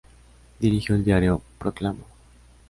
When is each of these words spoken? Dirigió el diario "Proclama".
Dirigió 0.59 0.95
el 0.95 1.03
diario 1.03 1.43
"Proclama". 1.59 2.01